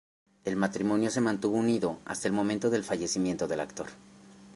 [0.45, 3.85] El matrimonio se mantuvo unido hasta el momento del fallecimiento del actor.